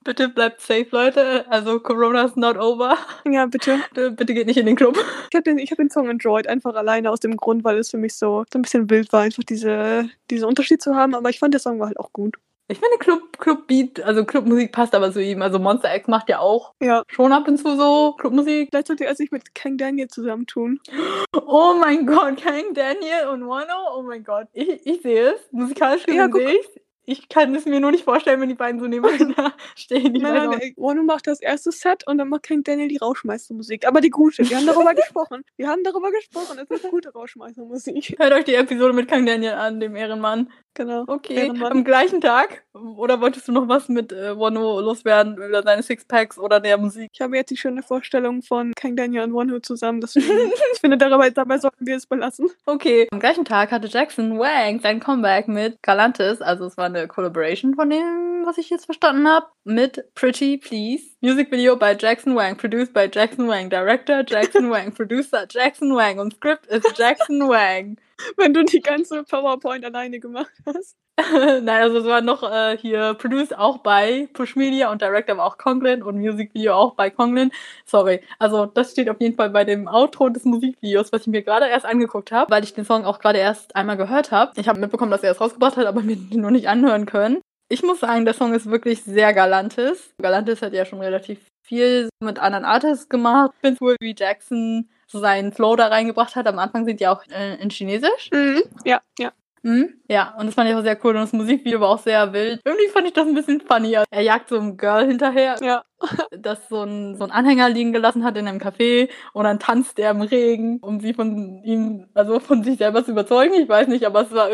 [0.03, 1.45] Bitte bleibt safe, Leute.
[1.49, 2.99] Also Corona is not over.
[3.27, 3.79] Ja, bitte.
[3.95, 4.95] Bitte geht nicht in den Club.
[5.31, 7.97] Ich habe den, hab den Song enjoyed, einfach alleine aus dem Grund, weil es für
[7.97, 11.15] mich so, so ein bisschen wild war, einfach diese, diesen Unterschied zu haben.
[11.15, 12.35] Aber ich fand, der Song war halt auch gut.
[12.67, 15.43] Ich finde Club, Clubbeat, also Clubmusik passt aber zu ihm.
[15.43, 17.03] Also Monster X macht ja auch ja.
[17.07, 18.69] schon ab und zu so Clubmusik.
[18.71, 20.79] Vielleicht sollte er sich mit Kang Daniel zusammentun.
[21.47, 24.47] Oh mein Gott, Kang Daniel und Wano, oh mein Gott.
[24.53, 25.41] Ich, ich sehe es.
[25.51, 28.79] Musikalisch gesehen ja, sehe ich ich kann es mir nur nicht vorstellen, wenn die beiden
[28.79, 30.15] so nebeneinander stehen.
[30.15, 33.87] Ich nein, nein, Wano macht das erste Set und dann macht King Daniel die Rauschmeistermusik.
[33.87, 34.47] Aber die gute.
[34.49, 35.43] Wir haben darüber gesprochen.
[35.57, 36.59] Wir haben darüber gesprochen.
[36.59, 38.15] Es ist gute Rauschmeistermusik.
[38.17, 40.49] Hört euch die Episode mit King Daniel an, dem Ehrenmann.
[40.73, 41.03] Genau.
[41.07, 41.35] Okay.
[41.35, 41.71] Ehrenmann.
[41.71, 42.63] Am gleichen Tag?
[42.73, 47.09] Oder wolltest du noch was mit äh, Wano loswerden über seine Sixpacks oder der Musik?
[47.13, 50.01] Ich habe jetzt die schöne Vorstellung von King Daniel und Wano zusammen.
[50.01, 50.25] Deswegen,
[50.73, 52.49] ich finde, dabei, dabei sollten wir es belassen.
[52.65, 53.07] Okay.
[53.11, 56.41] Am gleichen Tag hatte Jackson Wang sein Comeback mit Galantis.
[56.41, 61.03] Also es war eine Collaboration von dem, was ich jetzt verstanden habe, mit Pretty Please.
[61.21, 66.19] Music Video by Jackson Wang, produced by Jackson Wang, Director Jackson Wang, Producer Jackson Wang
[66.19, 67.97] und Script ist Jackson Wang.
[68.37, 70.95] Wenn du die ganze PowerPoint alleine gemacht hast.
[71.17, 75.45] Nein, also es war noch äh, hier produced auch bei Push Media und Director war
[75.45, 77.51] auch Conglin und Music Video auch bei Conglin.
[77.85, 78.21] Sorry.
[78.37, 81.67] Also das steht auf jeden Fall bei dem Outro des Musikvideos, was ich mir gerade
[81.67, 84.51] erst angeguckt habe, weil ich den Song auch gerade erst einmal gehört habe.
[84.59, 87.41] Ich habe mitbekommen, dass er es rausgebracht hat, aber mir den noch nicht anhören können.
[87.69, 90.13] Ich muss sagen, der Song ist wirklich sehr Galantis.
[90.21, 93.51] Galantis hat ja schon relativ viel mit anderen Artists gemacht.
[93.55, 96.47] Ich finde cool, wie Jackson so seinen Flow da reingebracht hat.
[96.47, 98.29] Am Anfang sind die auch äh, in Chinesisch.
[98.31, 98.63] Mhm.
[98.83, 99.31] Ja, ja.
[99.63, 99.95] Mhm.
[100.07, 102.61] Ja, und das fand ich auch sehr cool und das Musikvideo war auch sehr wild.
[102.63, 103.97] Irgendwie fand ich das ein bisschen funny.
[104.11, 105.55] Er jagt so einem Girl hinterher.
[105.61, 105.83] Ja.
[106.31, 109.99] Das so ein, so ein Anhänger liegen gelassen hat in einem Café und dann tanzt
[109.99, 113.53] er im Regen, um sie von ihm, also von sich selber zu überzeugen.
[113.55, 114.49] Ich weiß nicht, aber es war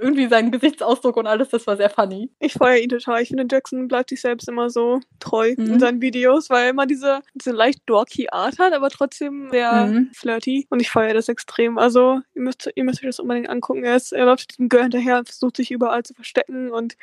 [0.00, 2.30] irgendwie sein Gesichtsausdruck und alles, das war sehr funny.
[2.40, 3.22] Ich feiere ihn total.
[3.22, 5.74] Ich finde, Jackson bleibt sich selbst immer so treu mhm.
[5.74, 9.86] in seinen Videos, weil er immer diese, diese leicht dorky Art hat, aber trotzdem sehr
[9.86, 10.10] mhm.
[10.12, 10.66] flirty.
[10.70, 11.78] Und ich feiere das extrem.
[11.78, 13.84] Also, ihr müsst, ihr müsst euch das unbedingt angucken.
[13.84, 16.96] Er, ist, er läuft diesem Girl hinterher versucht sich überall zu verstecken und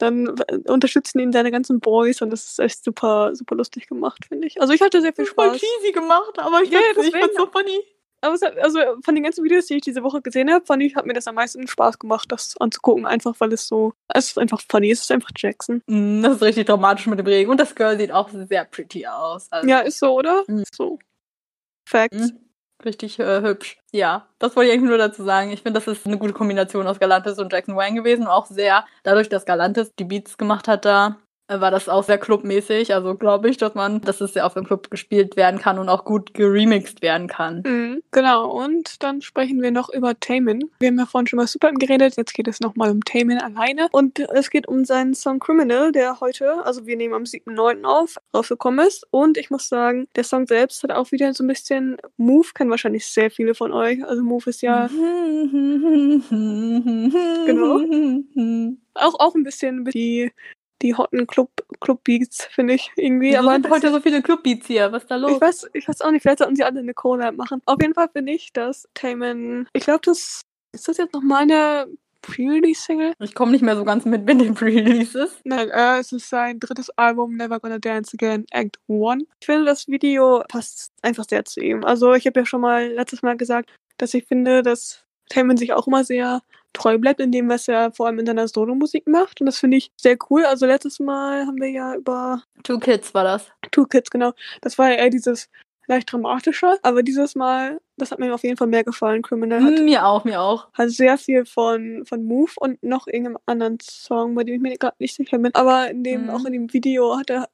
[0.00, 0.28] dann
[0.66, 4.60] unterstützen ihn seine ganzen Boys und das ist echt super, super lustig gemacht, finde ich.
[4.60, 5.48] Also ich hatte sehr viel Spaß.
[5.48, 7.80] Voll cheesy gemacht, aber ich, yeah, fand, ich so funny.
[8.22, 10.82] Aber es hat, also von den ganzen Videos, die ich diese Woche gesehen habe, fand
[10.82, 14.28] ich, hat mir das am meisten Spaß gemacht, das anzugucken, einfach weil es so, es
[14.28, 15.82] ist einfach funny, es ist einfach Jackson.
[15.86, 19.06] Mm, das ist richtig dramatisch mit dem Regen und das Girl sieht auch sehr pretty
[19.06, 19.50] aus.
[19.50, 19.68] Also.
[19.68, 20.44] Ja, ist so, oder?
[20.46, 20.64] Mhm.
[20.74, 20.98] So.
[21.86, 22.32] Facts.
[22.32, 22.49] Mhm.
[22.84, 23.78] Richtig äh, hübsch.
[23.92, 25.50] Ja, das wollte ich eigentlich nur dazu sagen.
[25.50, 28.26] Ich finde, das ist eine gute Kombination aus Galantis und Jackson Wang gewesen.
[28.26, 31.16] Auch sehr, dadurch, dass Galantis die Beats gemacht hat da,
[31.58, 32.94] war das auch sehr clubmäßig.
[32.94, 35.88] Also glaube ich, dass man, dass es sehr auf dem Club gespielt werden kann und
[35.88, 37.62] auch gut geremixed werden kann.
[37.66, 38.48] Mhm, genau.
[38.50, 40.62] Und dann sprechen wir noch über Taman.
[40.78, 42.16] Wir haben ja vorhin schon mal Super geredet.
[42.16, 43.88] Jetzt geht es nochmal um Taman alleine.
[43.90, 47.84] Und es geht um seinen Song Criminal, der heute, also wir nehmen am 7.9.
[47.84, 49.06] auf, rausgekommen ist.
[49.10, 52.70] Und ich muss sagen, der Song selbst hat auch wieder so ein bisschen Move, kennen
[52.70, 54.04] wahrscheinlich sehr viele von euch.
[54.04, 54.86] Also Move ist ja.
[57.46, 57.80] genau.
[58.94, 60.30] Auch, auch ein bisschen die
[60.82, 63.30] die hotten Club, Club Beats, finde ich irgendwie.
[63.30, 64.92] Wieso aber sind heute so viele Club Beats hier.
[64.92, 65.32] Was ist da los?
[65.32, 67.62] Ich weiß, ich weiß auch nicht, vielleicht sollten sie alle eine Collab machen.
[67.66, 71.86] Auf jeden Fall finde ich, dass Taman, ich glaube, das ist das jetzt noch meine
[72.22, 73.14] Pre-Release-Single?
[73.18, 75.40] Ich komme nicht mehr so ganz mit mit den Pre-Releases.
[75.44, 79.24] Nein, äh, es ist sein drittes Album, Never Gonna Dance Again, Act 1.
[79.40, 81.84] Ich finde, das Video passt einfach sehr zu ihm.
[81.84, 85.72] Also, ich habe ja schon mal letztes Mal gesagt, dass ich finde, dass Taman sich
[85.72, 89.40] auch immer sehr treu bleibt in dem, was er vor allem in seiner Solo-Musik macht.
[89.40, 90.44] Und das finde ich sehr cool.
[90.44, 93.50] Also letztes Mal haben wir ja über Two Kids war das.
[93.70, 94.32] Two Kids, genau.
[94.60, 95.48] Das war ja eher dieses
[95.90, 99.22] leicht dramatischer, aber dieses Mal, das hat mir auf jeden Fall mehr gefallen.
[99.22, 100.72] Criminal hat, mir auch, mir auch.
[100.72, 104.78] Hat sehr viel von, von Move und noch irgendeinem anderen Song, bei dem ich mir
[104.78, 105.54] gerade nicht sicher bin.
[105.54, 106.30] Aber in dem, mhm.
[106.30, 107.48] auch in dem Video hat er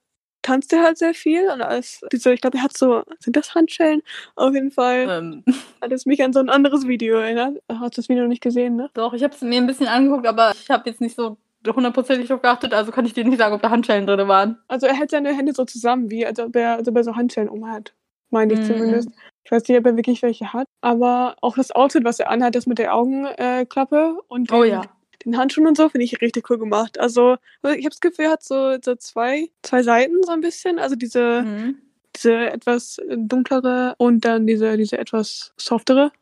[0.47, 3.55] tanzt er halt sehr viel und als diese, ich glaube, er hat so, sind das
[3.55, 4.01] Handschellen?
[4.37, 5.45] Auf jeden Fall ähm.
[5.83, 7.59] hat es mich an so ein anderes Video erinnert.
[7.69, 8.89] Hast du das Video noch nicht gesehen, ne?
[8.95, 12.29] Doch, ich habe es mir ein bisschen angeguckt, aber ich habe jetzt nicht so hundertprozentig
[12.29, 14.59] drauf geachtet, also kann ich dir nicht sagen, ob da Handschellen drin waren.
[14.69, 17.17] Also er hält seine Hände so zusammen, wie als ob er, als ob er so
[17.17, 17.93] Handschellen umhat.
[18.31, 18.65] Meine ich mm.
[18.65, 19.11] zumindest.
[19.43, 20.67] Ich weiß nicht, ob er wirklich welche hat.
[20.81, 24.83] Aber auch das Outfit, was er anhat, das mit der Augenklappe äh, und oh, ja
[25.27, 26.99] den Handschuhen und so finde ich richtig cool gemacht.
[26.99, 30.79] Also ich habe das Gefühl, er hat so, so zwei, zwei Seiten so ein bisschen.
[30.79, 31.79] Also diese, mhm.
[32.15, 36.13] diese etwas dunklere und dann diese, diese etwas softere.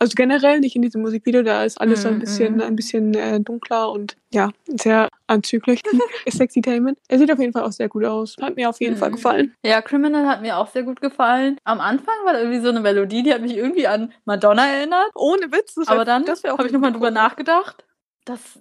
[0.00, 2.60] Also generell nicht in diesem Musikvideo, da ist alles so ein mhm, bisschen, mhm.
[2.60, 5.82] ein bisschen äh, dunkler und ja, sehr anzüglich.
[6.28, 6.98] Sexy Tainment.
[7.08, 8.36] Er sieht auf jeden Fall auch sehr gut aus.
[8.40, 8.98] Hat mir auf jeden mhm.
[8.98, 9.54] Fall gefallen.
[9.64, 11.58] Ja, Criminal hat mir auch sehr gut gefallen.
[11.64, 15.10] Am Anfang war da irgendwie so eine Melodie, die hat mich irgendwie an Madonna erinnert.
[15.16, 15.76] Ohne Witz.
[15.86, 17.84] Aber dann habe ich nochmal drüber nachgedacht
[18.28, 18.58] das,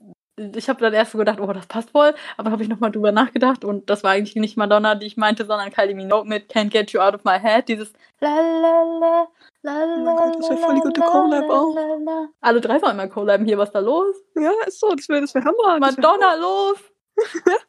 [0.55, 2.91] ich habe dann erst so gedacht, oh, das passt voll, aber dann habe ich nochmal
[2.91, 6.51] drüber nachgedacht und das war eigentlich nicht Madonna, die ich meinte, sondern Kylie Minogue mit
[6.51, 9.27] Can't Get You Out of My Head, dieses la la la
[9.63, 11.75] la la oh Gott, das wäre voll die gute Collab auch.
[12.41, 14.15] Alle drei sollen mal collaben hier, was da los?
[14.35, 15.79] Ja, ist so, das wäre das wär Hammer.
[15.79, 16.77] Madonna, wär los!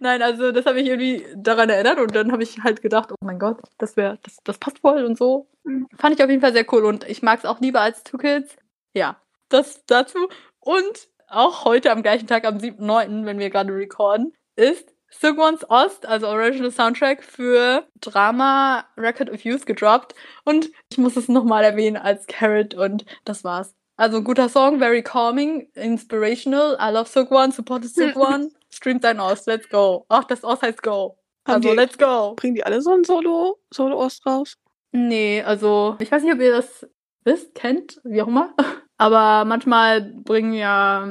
[0.00, 3.24] Nein, also das habe ich irgendwie daran erinnert und dann habe ich halt gedacht, oh
[3.24, 5.46] mein Gott, das wäre, das, das passt voll und so.
[5.64, 5.88] Mhm.
[5.96, 8.18] Fand ich auf jeden Fall sehr cool und ich mag es auch lieber als Two
[8.18, 8.56] Kids.
[8.94, 9.16] Ja,
[9.48, 10.28] das dazu.
[10.60, 16.06] Und auch heute am gleichen Tag, am 7.9., wenn wir gerade recorden, ist Sigmund's Ost,
[16.06, 20.14] also Original Soundtrack für Drama Record of Youth gedroppt.
[20.44, 23.74] Und ich muss es nochmal erwähnen als Carrot und das war's.
[23.96, 26.76] Also guter Song, very calming, inspirational.
[26.80, 28.50] I love Sugwon, supported Sugwon.
[28.70, 30.06] Streamt dein Ost, let's go.
[30.08, 31.18] Ach, das Ost heißt go.
[31.44, 32.34] Also die, let's go.
[32.34, 34.56] Bringen die alle so ein Solo, Solo Ost raus?
[34.92, 36.86] Nee, also ich weiß nicht, ob ihr das
[37.24, 38.54] wisst, kennt, wie auch immer.
[38.98, 41.08] Aber manchmal bringen ja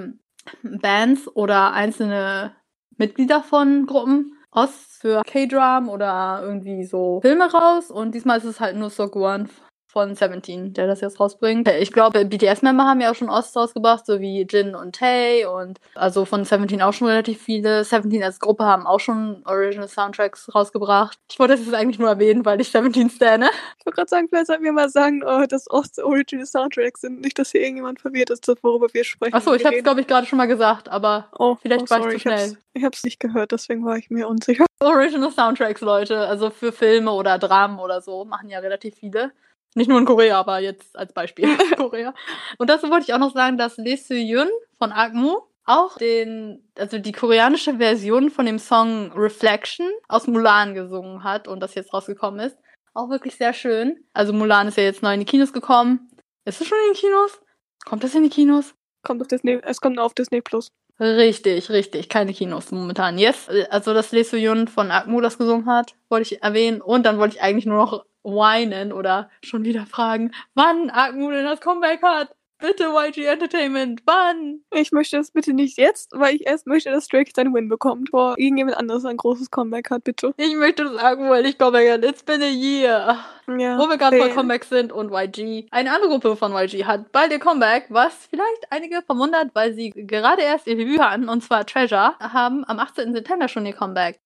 [0.64, 2.56] Bands oder einzelne
[2.98, 7.90] Mitglieder von Gruppen Ost für K-Drum oder irgendwie so Filme raus.
[7.90, 9.50] Und diesmal ist es halt nur Soguan
[9.92, 11.68] von Seventeen, der das jetzt rausbringt.
[11.68, 15.80] Ich glaube, BTS-Member haben ja auch schon Ost rausgebracht, so wie Jin und Tay und
[15.96, 17.84] also von Seventeen auch schon relativ viele.
[17.84, 21.18] Seventeen als Gruppe haben auch schon Original Soundtracks rausgebracht.
[21.30, 23.50] Ich wollte das jetzt eigentlich nur erwähnen, weil ich Seventeen stane.
[23.80, 27.20] Ich wollte gerade sagen, vielleicht sollten wir mal sagen, oh, dass Ost Original Soundtracks sind.
[27.20, 29.34] Nicht, dass hier irgendjemand verwirrt ist, worüber wir sprechen.
[29.34, 32.08] Achso, ich habe es, glaube ich, gerade schon mal gesagt, aber oh, vielleicht oh, war
[32.08, 32.58] ich zu schnell.
[32.74, 34.66] Ich habe es nicht gehört, deswegen war ich mir unsicher.
[34.80, 39.32] Original Soundtracks, Leute, also für Filme oder Dramen oder so, machen ja relativ viele.
[39.76, 42.14] Nicht nur in Korea, aber jetzt als Beispiel Korea.
[42.58, 46.98] Und dazu wollte ich auch noch sagen, dass Lee Soo-yoon von Agmu auch den, also
[46.98, 52.40] die koreanische Version von dem Song Reflection aus Mulan gesungen hat und das jetzt rausgekommen
[52.40, 52.58] ist.
[52.94, 54.04] Auch wirklich sehr schön.
[54.14, 56.10] Also Mulan ist ja jetzt neu in die Kinos gekommen.
[56.44, 57.40] Ist es schon in den Kinos?
[57.86, 58.74] Kommt das in die Kinos?
[59.04, 60.68] Kommt auf Disney, es kommt auf Disney Plus.
[61.00, 62.10] Richtig, richtig.
[62.10, 63.18] Keine Kinos momentan.
[63.18, 66.82] Yes, also dass Lee Soo-yoon von Agmu das gesungen hat, wollte ich erwähnen.
[66.82, 71.46] Und dann wollte ich eigentlich nur noch weinen oder schon wieder fragen, wann Agmu denn
[71.46, 72.36] das Comeback hat.
[72.62, 74.60] Bitte YG Entertainment, wann?
[74.72, 77.70] Ich möchte das bitte nicht jetzt, weil ich erst möchte, dass Stray Kids einen Win
[77.70, 80.36] bekommt, bevor irgendjemand anderes ein großes Comeback hat, bitte.
[80.38, 82.06] Ich möchte sagen, weil ich Comeback hat.
[82.06, 83.18] It's been a year.
[83.48, 83.80] Ja.
[83.80, 84.36] Wo wir gerade bei fair.
[84.36, 85.66] Comebacks sind und YG.
[85.72, 89.90] Eine andere Gruppe von YG hat bald ihr Comeback, was vielleicht einige verwundert, weil sie
[89.90, 93.14] gerade erst ihr Debüt hatten, und zwar Treasure, haben am 18.
[93.14, 94.20] September schon ihr Comeback.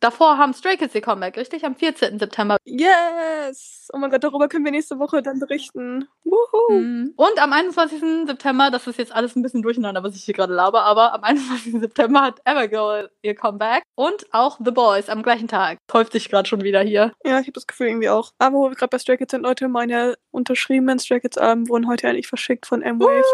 [0.00, 1.64] Davor haben Stray Kids ihr Comeback, richtig?
[1.64, 2.18] Am 14.
[2.18, 2.56] September.
[2.64, 3.88] Yes!
[3.92, 6.06] Oh mein Gott, darüber können wir nächste Woche dann berichten.
[6.24, 6.78] Wuhu!
[6.78, 7.14] Mhm.
[7.16, 8.26] Und am 21.
[8.26, 11.24] September, das ist jetzt alles ein bisschen durcheinander, was ich hier gerade laber, aber am
[11.24, 11.80] 21.
[11.80, 15.78] September hat Evergirl ihr Comeback und auch The Boys am gleichen Tag.
[15.92, 17.12] Häuft sich gerade schon wieder hier.
[17.24, 18.30] Ja, ich habe das Gefühl irgendwie auch.
[18.38, 21.88] Aber wo wir gerade bei Stray Kids sind, Leute, meine unterschriebenen Stray Kids Alben wurden
[21.88, 23.24] heute endlich verschickt von M-Wave.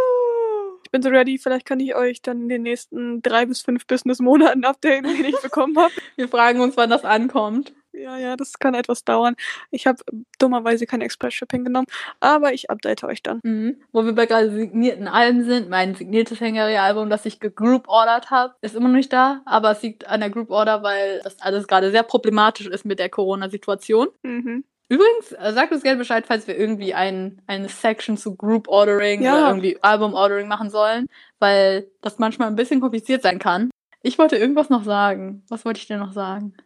[0.95, 4.65] Bin so ready, vielleicht kann ich euch dann in den nächsten drei bis fünf Business-Monaten
[4.65, 5.93] updaten, wen ich bekommen habe.
[6.15, 7.73] Wir fragen uns, wann das ankommt.
[7.91, 9.35] Ja, ja, das kann etwas dauern.
[9.73, 9.99] Ich habe
[10.39, 11.89] dummerweise kein Express-Shipping genommen,
[12.21, 13.41] aber ich update euch dann.
[13.43, 13.83] Mhm.
[13.91, 18.77] Wo wir bei gerade signierten Alben sind, mein signiertes Hängerie-Album, das ich gegroup-ordert habe, ist
[18.77, 22.05] immer noch nicht da, aber es liegt an der Group-Order, weil das alles gerade sehr
[22.05, 24.11] problematisch ist mit der Corona-Situation.
[24.23, 24.63] Mhm.
[24.89, 29.23] Übrigens, äh, sagt uns gerne Bescheid, falls wir irgendwie ein, eine Section zu Group Ordering
[29.23, 29.35] Ja.
[29.39, 31.07] oder irgendwie Album Ordering machen sollen,
[31.39, 33.71] weil das manchmal ein bisschen kompliziert sein kann.
[34.03, 35.43] Ich wollte irgendwas noch sagen.
[35.49, 36.55] Was wollte ich denn noch sagen?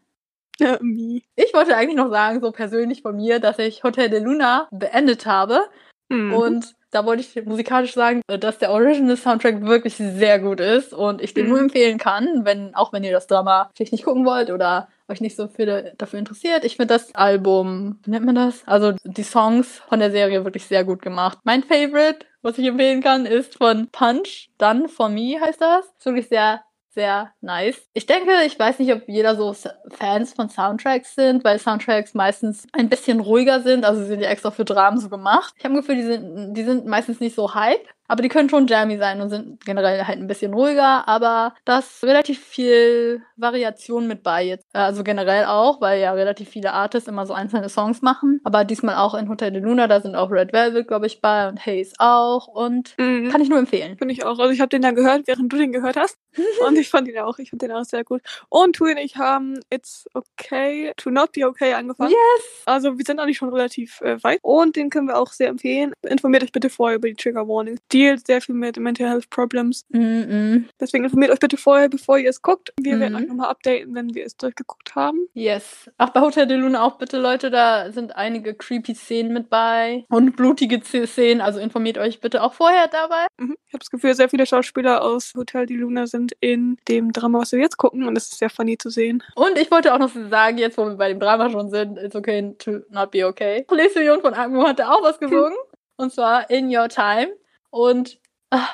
[0.61, 1.23] Ja, wie?
[1.37, 5.25] Ich wollte eigentlich noch sagen, so persönlich von mir, dass ich Hotel de Luna beendet
[5.25, 5.61] habe.
[6.09, 6.35] Mhm.
[6.35, 10.93] Und da wollte ich musikalisch sagen, äh, dass der Original Soundtrack wirklich sehr gut ist
[10.95, 11.51] und ich den Mhm.
[11.51, 15.21] nur empfehlen kann, wenn, auch wenn ihr das Drama vielleicht nicht gucken wollt oder euch
[15.21, 16.65] nicht so viel dafür interessiert.
[16.65, 18.63] Ich finde das Album, wie nennt man das?
[18.67, 21.39] Also die Songs von der Serie wirklich sehr gut gemacht.
[21.45, 25.87] Mein Favorite, was ich empfehlen kann, ist von Punch, Done For Me heißt das.
[25.97, 26.61] Ist wirklich sehr
[26.99, 27.89] sehr nice.
[27.93, 29.55] Ich denke, ich weiß nicht, ob jeder so
[29.91, 33.85] Fans von Soundtracks sind, weil Soundtracks meistens ein bisschen ruhiger sind.
[33.85, 35.55] Also sind ja extra für Dramen so gemacht.
[35.57, 37.87] Ich habe ein Gefühl, die sind, die sind meistens nicht so hype.
[38.09, 41.79] Aber die können schon jammy sein und sind generell halt ein bisschen ruhiger, aber da
[41.79, 44.67] ist relativ viel Variation mit bei jetzt.
[44.75, 48.41] Äh, Also generell auch, weil ja relativ viele Artists immer so einzelne Songs machen.
[48.45, 51.47] Aber diesmal auch in Hotel de Luna, da sind auch Red Velvet, glaube ich, bei
[51.49, 52.47] und Haze auch.
[52.49, 53.29] Und Mhm.
[53.31, 53.97] kann ich nur empfehlen.
[53.99, 54.39] Finde ich auch.
[54.39, 56.17] Also ich habe den dann gehört, während du den gehört hast.
[56.67, 57.39] Und ich fand ihn auch.
[57.39, 58.23] Ich fand den auch sehr gut.
[58.49, 62.11] Und Tu und ich haben It's Okay to Not Be Okay angefangen.
[62.11, 62.63] Yes!
[62.67, 64.39] Also wir sind eigentlich schon relativ äh, weit.
[64.43, 65.93] Und den können wir auch sehr empfehlen.
[66.07, 67.81] Informiert euch bitte vorher über die Trigger Warnings.
[67.99, 69.85] Dealt sehr viel mit Mental Health Problems.
[69.93, 70.67] Mm-mm.
[70.81, 72.73] Deswegen informiert euch bitte vorher, bevor ihr es guckt.
[72.81, 73.01] Wir Mhm.
[73.01, 75.27] werden euch nochmal updaten, wenn wir es durchgeguckt haben.
[75.35, 75.91] Yes.
[75.99, 80.05] Ach, bei Hotel de Luna auch bitte, Leute, da sind einige creepy Szenen mit bei
[80.11, 83.27] und blutige Szenen, also informiert euch bitte auch vorher dabei.
[83.39, 83.57] Mhm.
[83.67, 87.41] Ich habe das Gefühl, sehr viele Schauspieler aus Hotel die Luna sind in dem Drama,
[87.41, 88.05] was wir jetzt gucken.
[88.07, 89.23] Und es ist sehr funny zu sehen.
[89.35, 92.15] Und ich wollte auch noch sagen, jetzt wo wir bei dem Drama schon sind, it's
[92.15, 93.65] okay to not be okay.
[93.67, 95.57] Police Million von Agmo hatte auch was gesungen,
[95.97, 97.29] und zwar In Your Time.
[97.71, 98.19] Und
[98.51, 98.67] ah,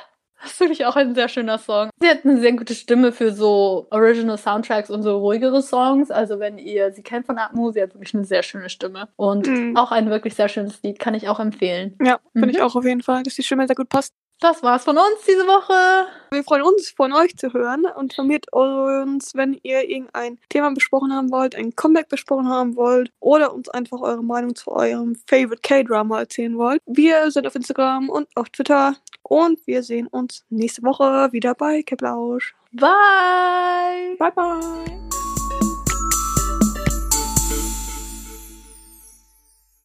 [0.42, 1.88] das ist wirklich auch ein sehr schöner Song.
[2.00, 6.10] Sie hat eine sehr gute Stimme für so Original Soundtracks und so ruhigere Songs.
[6.10, 9.08] Also wenn ihr sie kennt von Agmo, sie hat wirklich eine sehr schöne Stimme.
[9.16, 9.76] Und Mhm.
[9.76, 11.96] auch ein wirklich sehr schönes Lied, kann ich auch empfehlen.
[12.02, 12.54] Ja, finde Mhm.
[12.54, 14.12] ich auch auf jeden Fall, dass die Stimme sehr gut passt.
[14.40, 16.06] Das war's von uns diese Woche.
[16.30, 21.14] Wir freuen uns, von euch zu hören und informiert uns, wenn ihr irgendein Thema besprochen
[21.14, 25.62] haben wollt, ein Comeback besprochen haben wollt oder uns einfach eure Meinung zu eurem Favorite
[25.62, 26.82] K-Drama erzählen wollt.
[26.86, 31.82] Wir sind auf Instagram und auf Twitter und wir sehen uns nächste Woche wieder bei
[31.82, 32.54] Keplausch.
[32.72, 34.16] Bye.
[34.18, 35.13] Bye bye!